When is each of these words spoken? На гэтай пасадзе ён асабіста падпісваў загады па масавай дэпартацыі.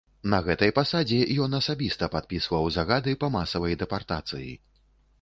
На 0.33 0.37
гэтай 0.45 0.71
пасадзе 0.79 1.19
ён 1.43 1.53
асабіста 1.59 2.11
падпісваў 2.15 2.73
загады 2.81 3.17
па 3.25 3.33
масавай 3.39 3.81
дэпартацыі. 3.83 4.53